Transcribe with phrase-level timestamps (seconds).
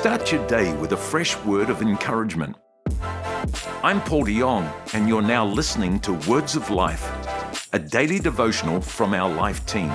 [0.00, 2.56] Start your day with a fresh word of encouragement.
[3.82, 7.04] I'm Paul de Jong, and you're now listening to Words of Life,
[7.74, 9.90] a daily devotional from our life team.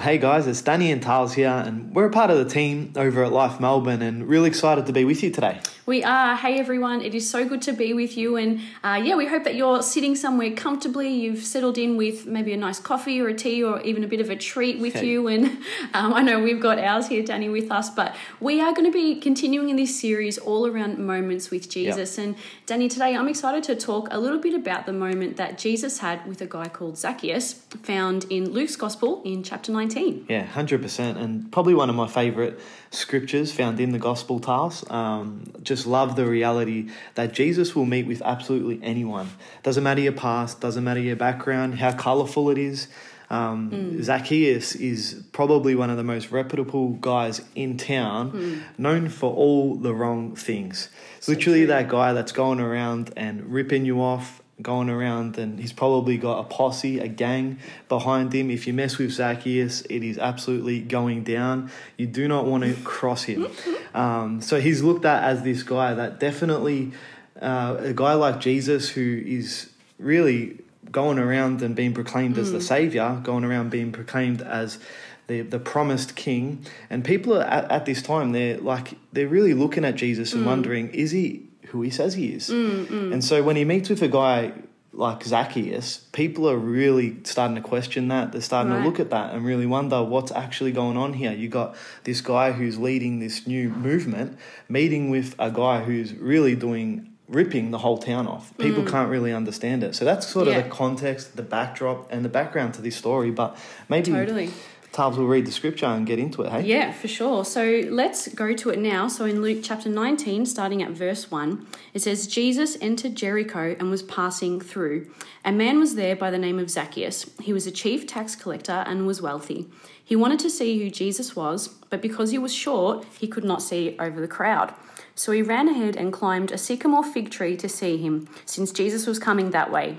[0.00, 3.22] Hey guys, it's Danny and Tars here, and we're a part of the team over
[3.22, 5.60] at Life Melbourne, and really excited to be with you today.
[5.84, 6.36] We are.
[6.36, 8.36] Hey everyone, it is so good to be with you.
[8.36, 11.08] And uh, yeah, we hope that you're sitting somewhere comfortably.
[11.08, 14.20] You've settled in with maybe a nice coffee or a tea or even a bit
[14.20, 15.06] of a treat with hey.
[15.06, 15.26] you.
[15.26, 15.46] And
[15.94, 17.90] um, I know we've got ours here, Danny, with us.
[17.90, 22.16] But we are going to be continuing in this series all around moments with Jesus.
[22.16, 22.24] Yep.
[22.24, 25.98] And Danny, today I'm excited to talk a little bit about the moment that Jesus
[25.98, 29.89] had with a guy called Zacchaeus, found in Luke's Gospel in chapter 19.
[30.28, 31.16] Yeah, 100%.
[31.16, 32.58] And probably one of my favourite
[32.90, 34.88] scriptures found in the Gospel tales.
[34.90, 39.30] Um, just love the reality that Jesus will meet with absolutely anyone.
[39.62, 42.88] Doesn't matter your past, doesn't matter your background, how colorful it is.
[43.30, 44.02] Um, mm.
[44.02, 48.62] Zacchaeus is probably one of the most reputable guys in town, mm.
[48.76, 50.88] known for all the wrong things.
[51.20, 55.72] So Literally, that guy that's going around and ripping you off, going around, and he's
[55.72, 57.58] probably got a posse, a gang
[57.88, 58.50] behind him.
[58.50, 61.70] If you mess with Zacchaeus, it is absolutely going down.
[61.96, 63.48] You do not want to cross him.
[63.94, 66.92] Um, so he's looked at as this guy that definitely,
[67.40, 70.58] uh, a guy like Jesus who is really
[70.90, 72.40] going around and being proclaimed mm.
[72.40, 72.62] as the mm.
[72.62, 74.78] savior, going around being proclaimed as
[75.26, 76.66] the, the promised king.
[76.88, 80.42] And people are at, at this time, they're like, they're really looking at Jesus and
[80.42, 80.46] mm.
[80.46, 82.48] wondering, is he who he says he is.
[82.48, 83.12] Mm, mm.
[83.12, 84.52] And so when he meets with a guy
[84.92, 88.32] like Zacchaeus, people are really starting to question that.
[88.32, 88.80] They're starting right.
[88.80, 91.32] to look at that and really wonder what's actually going on here.
[91.32, 94.38] You got this guy who's leading this new movement,
[94.68, 98.56] meeting with a guy who's really doing ripping the whole town off.
[98.58, 98.90] People mm.
[98.90, 99.94] can't really understand it.
[99.94, 103.30] So that's sort of the context, the backdrop, and the background to this story.
[103.30, 103.56] But
[103.88, 104.50] maybe totally.
[104.92, 106.62] Tarbs will read the scripture and get into it, hey?
[106.62, 107.44] Yeah, for sure.
[107.44, 109.06] So let's go to it now.
[109.06, 113.88] So in Luke chapter 19, starting at verse 1, it says, Jesus entered Jericho and
[113.88, 115.08] was passing through.
[115.44, 117.30] A man was there by the name of Zacchaeus.
[117.40, 119.68] He was a chief tax collector and was wealthy.
[120.04, 123.62] He wanted to see who Jesus was, but because he was short, he could not
[123.62, 124.74] see over the crowd.
[125.14, 129.06] So he ran ahead and climbed a sycamore fig tree to see him, since Jesus
[129.06, 129.98] was coming that way.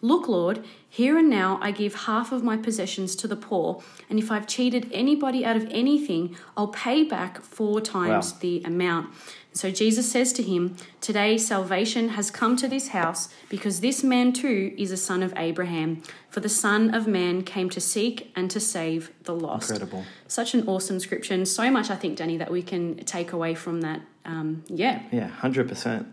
[0.00, 4.18] Look, Lord, here and now I give half of my possessions to the poor, and
[4.18, 8.38] if I've cheated anybody out of anything, I'll pay back four times wow.
[8.40, 9.12] the amount.
[9.52, 14.32] So Jesus says to him, Today salvation has come to this house because this man
[14.32, 16.02] too is a son of Abraham.
[16.30, 19.70] For the Son of Man came to seek and to save the lost.
[19.70, 20.04] Incredible.
[20.28, 23.54] Such an awesome scripture, and so much, I think, Danny, that we can take away
[23.54, 24.02] from that.
[24.24, 25.02] Um, yeah.
[25.10, 26.06] Yeah, 100%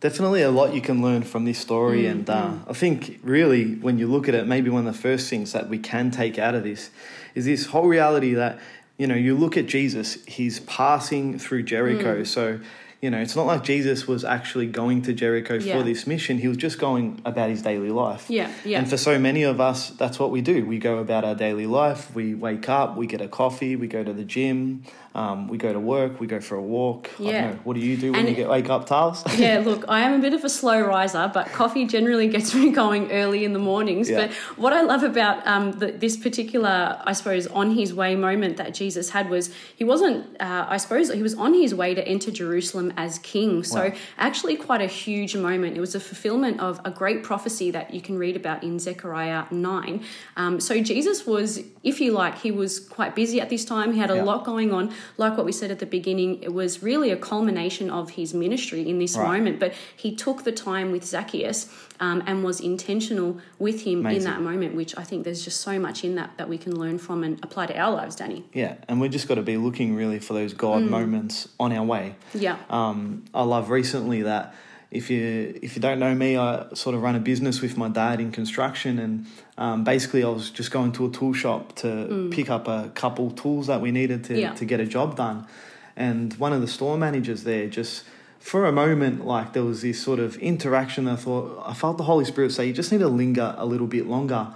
[0.00, 2.02] definitely a lot you can learn from this story.
[2.02, 2.70] Mm, and uh, mm.
[2.70, 5.68] I think, really, when you look at it, maybe one of the first things that
[5.68, 6.90] we can take out of this
[7.34, 8.58] is this whole reality that,
[8.96, 12.22] you know, you look at Jesus, he's passing through Jericho.
[12.22, 12.26] Mm.
[12.26, 12.60] So,
[13.00, 15.76] you know, it's not like Jesus was actually going to Jericho yeah.
[15.76, 16.38] for this mission.
[16.38, 18.28] He was just going about his daily life.
[18.28, 18.80] Yeah, yeah.
[18.80, 20.66] And for so many of us, that's what we do.
[20.66, 22.12] We go about our daily life.
[22.12, 24.82] We wake up, we get a coffee, we go to the gym,
[25.14, 27.10] um, we go to work, we go for a walk.
[27.18, 27.54] Yeah.
[27.64, 29.24] What do you do when and you get wake up, Tars?
[29.36, 32.70] yeah, look, I am a bit of a slow riser, but coffee generally gets me
[32.70, 34.10] going early in the mornings.
[34.10, 34.26] Yeah.
[34.26, 38.58] But what I love about um, the, this particular, I suppose, on his way moment
[38.58, 42.06] that Jesus had was he wasn't, uh, I suppose, he was on his way to
[42.06, 43.64] enter Jerusalem as king.
[43.64, 43.94] So wow.
[44.18, 45.76] actually, quite a huge moment.
[45.76, 49.46] It was a fulfillment of a great prophecy that you can read about in Zechariah
[49.50, 50.04] 9.
[50.36, 53.92] Um, so Jesus was, if you like, he was quite busy at this time.
[53.94, 54.22] He had a yeah.
[54.22, 57.90] lot going on like what we said at the beginning, it was really a culmination
[57.90, 59.38] of his ministry in this right.
[59.38, 59.60] moment.
[59.60, 64.18] But he took the time with Zacchaeus um, and was intentional with him Amazing.
[64.18, 66.78] in that moment, which I think there's just so much in that that we can
[66.78, 68.44] learn from and apply to our lives, Danny.
[68.52, 70.90] Yeah, and we've just got to be looking really for those God mm.
[70.90, 72.16] moments on our way.
[72.34, 72.58] Yeah.
[72.70, 74.54] Um, I love recently that
[74.90, 77.88] if you if you don't know me, I sort of run a business with my
[77.88, 79.26] dad in construction, and
[79.58, 82.32] um, basically I was just going to a tool shop to mm.
[82.32, 84.54] pick up a couple tools that we needed to yeah.
[84.54, 85.46] to get a job done,
[85.94, 88.04] and one of the store managers there just
[88.40, 91.06] for a moment like there was this sort of interaction.
[91.06, 93.86] I thought I felt the Holy Spirit say you just need to linger a little
[93.86, 94.48] bit longer.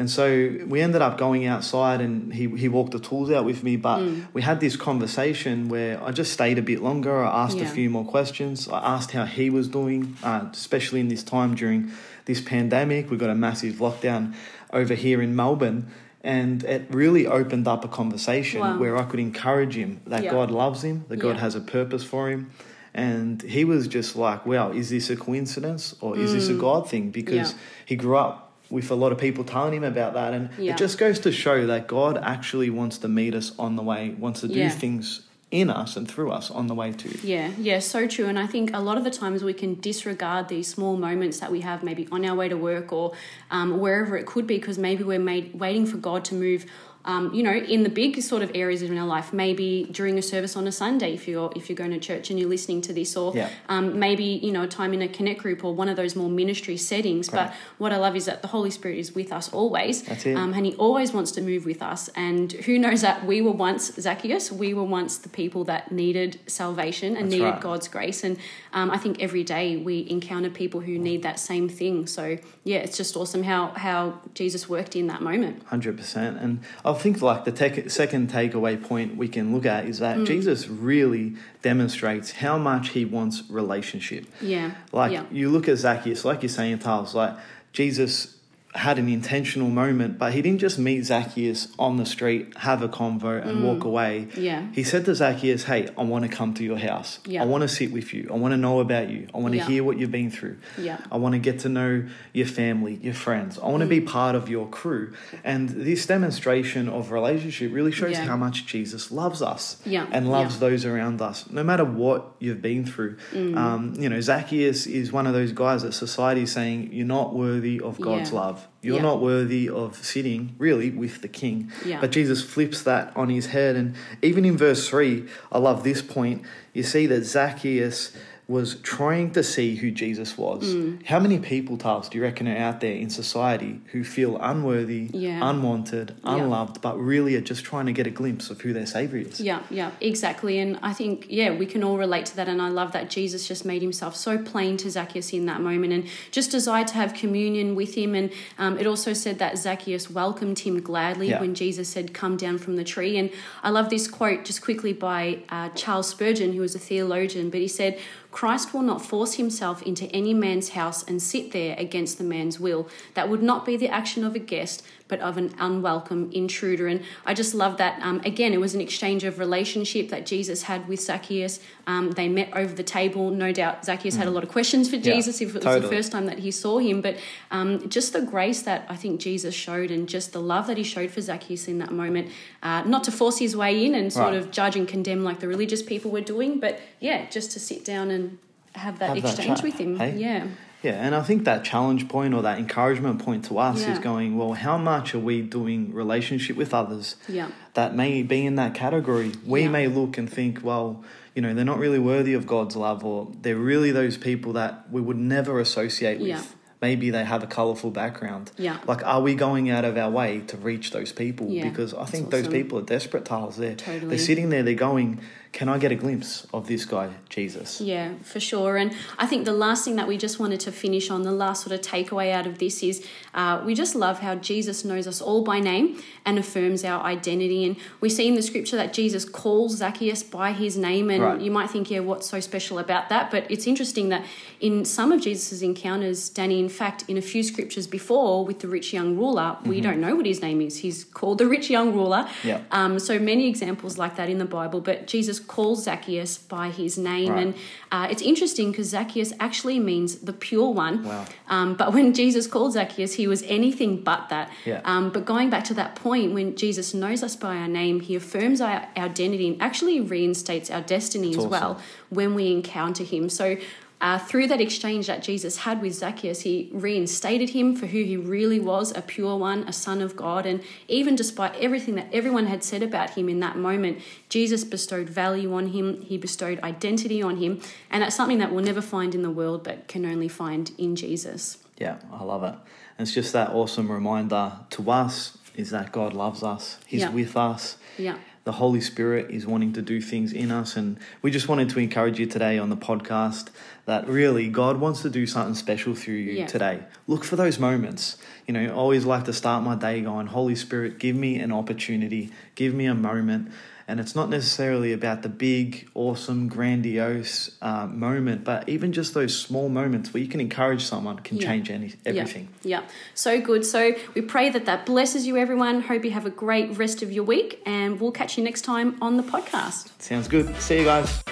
[0.00, 3.62] And so we ended up going outside and he, he walked the tools out with
[3.62, 3.76] me.
[3.76, 4.26] But mm.
[4.32, 7.22] we had this conversation where I just stayed a bit longer.
[7.22, 7.64] I asked yeah.
[7.64, 8.66] a few more questions.
[8.66, 11.92] I asked how he was doing, uh, especially in this time during
[12.24, 13.10] this pandemic.
[13.10, 14.32] We got a massive lockdown
[14.72, 15.88] over here in Melbourne.
[16.24, 18.78] And it really opened up a conversation Wow.
[18.78, 20.30] where I could encourage him that Yeah.
[20.30, 21.42] God loves him, that God Yeah.
[21.42, 22.46] has a purpose for him.
[22.94, 26.88] And he was just like, wow, is this a coincidence or is this a God
[26.88, 27.10] thing?
[27.10, 27.56] Because Mm.
[27.84, 30.32] He grew up with a lot of people telling him about that.
[30.32, 30.72] And Yeah.
[30.72, 34.14] it just goes to show that God actually wants to meet us on the way,
[34.18, 34.68] wants to do Yeah.
[34.70, 37.08] things in us and through us on the way to.
[37.26, 38.26] Yeah, yeah, so true.
[38.26, 41.50] And I think a lot of the times we can disregard these small moments that
[41.50, 43.12] we have maybe on our way to work or
[43.50, 46.66] um, wherever it could be because maybe we're made, waiting for God to move.
[47.04, 50.22] Um, you know, in the big sort of areas in our life, maybe during a
[50.22, 52.92] service on a Sunday, if you're if you're going to church and you're listening to
[52.92, 53.48] this, or Yeah.
[53.68, 56.76] um, maybe you know time in a connect group or one of those more ministry
[56.76, 57.28] settings.
[57.30, 60.36] But what I love is that the Holy Spirit is with us always, That's it.
[60.36, 62.08] Um, and He always wants to move with us.
[62.14, 66.38] And who knows that we were once Zacchaeus, we were once the people that needed
[66.46, 67.60] salvation and That's needed right.
[67.60, 68.22] God's grace.
[68.24, 68.36] And
[68.72, 72.06] um, I think every day we encounter people who need that same thing.
[72.06, 75.62] So yeah, it's just awesome how how Jesus worked in that moment.
[75.64, 79.84] Hundred percent, and I think like the tech second takeaway point we can look at
[79.86, 80.26] is that Mm.
[80.26, 84.26] Jesus really demonstrates how much he wants relationship.
[84.40, 87.36] Yeah, Like yeah, you look at Zacchaeus, like you're saying, Tals, like
[87.72, 88.36] Jesus
[88.72, 92.88] had an intentional moment, but he didn't just meet Zacchaeus on the street, have a
[92.88, 94.28] convo, and walk away.
[94.30, 94.42] Mm.
[94.42, 94.66] Yeah.
[94.72, 97.18] He said to Zacchaeus, Hey, I want to come to your house.
[97.26, 97.42] Yeah.
[97.42, 98.28] I want to sit with you.
[98.32, 99.26] I want to know about you.
[99.34, 99.66] I want to Yeah.
[99.66, 100.58] hear what you've been through.
[100.78, 100.98] Yeah.
[101.10, 103.58] I want to get to know your family, your friends.
[103.58, 103.90] I want to Mm.
[103.90, 105.14] be part of your crew.
[105.42, 108.24] And this demonstration of relationship really shows Yeah.
[108.24, 110.06] how much Jesus loves us Yeah.
[110.12, 110.60] and loves Yeah.
[110.68, 113.16] those around us, no matter what you've been through.
[113.34, 113.56] Mm.
[113.56, 117.34] Um, you know, Zacchaeus is one of those guys that society is saying you're not
[117.34, 118.36] worthy of God's Yeah.
[118.82, 119.02] You're Yeah.
[119.02, 121.70] not worthy of sitting really with the king.
[121.84, 122.00] Yeah.
[122.00, 123.76] But Jesus flips that on his head.
[123.76, 126.42] And even in verse 3, I love this point.
[126.72, 128.12] You see that Zacchaeus
[128.50, 130.74] was trying to see who Jesus was.
[130.74, 131.06] Mm.
[131.06, 135.08] How many people, Tals, do you reckon are out there in society who feel unworthy,
[135.12, 135.48] Yeah.
[135.48, 136.34] unwanted, Yeah.
[136.34, 139.40] unloved, but really are just trying to get a glimpse of who their Savior is?
[139.40, 140.58] Yeah, yeah, exactly.
[140.58, 142.48] And I think, yeah, we can all relate to that.
[142.48, 145.92] And I love that Jesus just made himself so plain to Zacchaeus in that moment
[145.92, 148.16] and just desired to have communion with him.
[148.16, 151.40] And um, it also said that Zacchaeus welcomed him gladly Yeah.
[151.40, 153.16] when Jesus said, Come down from the tree.
[153.16, 153.30] And
[153.62, 157.60] I love this quote just quickly by uh, Charles Spurgeon, who was a theologian, but
[157.60, 157.96] he said,
[158.30, 162.60] Christ will not force himself into any man's house and sit there against the man's
[162.60, 162.88] will.
[163.14, 166.86] That would not be the action of a guest, but of an unwelcome intruder.
[166.86, 168.00] And I just love that.
[168.00, 171.60] Um, again, it was an exchange of relationship that Jesus had with Zacchaeus.
[171.86, 173.30] Um, they met over the table.
[173.30, 175.04] No doubt Zacchaeus had a lot of questions for Mm.
[175.04, 175.80] Yeah, Jesus if it was totally.
[175.88, 177.00] the first time that he saw him.
[177.00, 177.16] But
[177.50, 180.84] um, just the grace that I think Jesus showed and just the love that he
[180.84, 182.28] showed for Zacchaeus in that moment,
[182.62, 184.36] uh, not to force his way in and sort Right.
[184.36, 187.84] of judge and condemn like the religious people were doing, but yeah, just to sit
[187.84, 188.38] down and
[188.76, 189.98] have that Have that exchange chat, with him.
[189.98, 190.16] hey?
[190.16, 190.46] Yeah.
[190.82, 194.38] Yeah, and I think that challenge point or that encouragement point to us is going,
[194.38, 197.48] well, how much are we doing relationship with others Yeah.
[197.74, 199.32] that may be in that category?
[199.44, 199.68] We Yeah.
[199.68, 201.04] may look and think, well,
[201.34, 204.86] you know, they're not really worthy of God's love, or they're really those people that
[204.90, 206.56] we would never associate with.
[206.80, 208.52] Maybe they have a colourful background.
[208.56, 208.78] Yeah.
[208.86, 211.48] Like, are we going out of our way to reach those people?
[211.48, 213.56] Yeah, Because I think those people are desperate tiles.
[213.56, 214.08] They're, Totally.
[214.08, 215.20] they're sitting there, they're going,
[215.52, 217.80] can I get a glimpse of this guy, Jesus?
[217.80, 218.76] Yeah, for sure.
[218.76, 221.64] And I think the last thing that we just wanted to finish on, the last
[221.64, 223.04] sort of takeaway out of this is
[223.34, 227.64] uh, we just love how Jesus knows us all by name and affirms our identity.
[227.64, 231.10] And we see in the scripture that Jesus calls Zacchaeus by his name.
[231.10, 231.40] And Right.
[231.40, 233.30] you might think, yeah, what's so special about that?
[233.32, 234.24] But it's interesting that
[234.60, 238.68] in some of Jesus' encounters, Danny, in fact, in a few scriptures before with the
[238.68, 240.78] rich young ruler, we don't know what his name is.
[240.78, 242.28] He's called the rich young ruler.
[242.42, 242.62] Yeah.
[242.70, 246.96] Um, so many examples like that in the Bible, but Jesus calls Zacchaeus by his
[246.96, 247.32] name.
[247.32, 247.42] Right.
[247.42, 247.54] And
[247.92, 251.04] uh, it's interesting because Zacchaeus actually means the pure one.
[251.04, 251.26] Wow.
[251.48, 254.50] Um, but when Jesus called Zacchaeus, he was anything but that.
[254.64, 254.80] Yeah.
[254.84, 258.14] Um, but going back to that point, when Jesus knows us by our name, he
[258.14, 261.68] affirms our identity and actually reinstates our destiny That's as awesome.
[261.68, 263.28] well when we encounter him.
[263.28, 263.56] So
[264.00, 268.16] uh, through that exchange that Jesus had with Zacchaeus, he reinstated him for who he
[268.16, 270.46] really was a pure one, a son of God.
[270.46, 273.98] And even despite everything that everyone had said about him in that moment,
[274.30, 277.60] Jesus bestowed value on him, he bestowed identity on him.
[277.90, 280.96] And that's something that we'll never find in the world, but can only find in
[280.96, 281.58] Jesus.
[281.76, 282.54] Yeah, I love it.
[282.98, 286.78] And it's just that awesome reminder to us is that God loves us.
[286.86, 287.10] He's Yeah.
[287.10, 287.76] with us.
[287.98, 288.16] Yeah.
[288.44, 290.76] The Holy Spirit is wanting to do things in us.
[290.76, 293.48] And we just wanted to encourage you today on the podcast
[293.84, 296.46] that really God wants to do something special through you Yeah.
[296.46, 296.80] today.
[297.06, 298.16] Look for those moments.
[298.46, 301.52] You know, I always like to start my day going, Holy Spirit, give me an
[301.52, 303.50] opportunity, give me a moment.
[303.90, 309.36] And it's not necessarily about the big, awesome, grandiose uh, moment, but even just those
[309.36, 311.48] small moments where you can encourage someone can Yeah.
[311.48, 312.46] change any, everything.
[312.62, 312.86] Yeah, yeah.
[313.14, 313.66] So good.
[313.66, 315.80] So we pray that that blesses you, everyone.
[315.80, 318.96] Hope you have a great rest of your week, and we'll catch you next time
[319.02, 319.88] on the podcast.
[320.00, 320.54] Sounds good.
[320.62, 321.24] See you guys.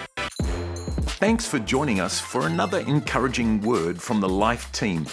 [1.21, 5.07] Thanks for joining us for another encouraging word from the Life team.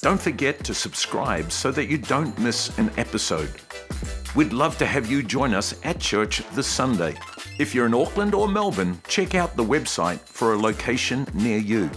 [0.00, 3.50] Don't forget to subscribe so that you don't miss an episode.
[4.38, 7.16] We'd love to have you join us at church this Sunday.
[7.58, 11.90] If you're in Auckland or Melbourne, check out the website for a location near you.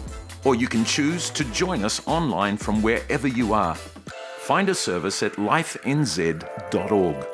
[0.44, 3.76] Or you can choose to join us online from wherever you are.
[3.76, 7.28] Find a service at lifenz.org.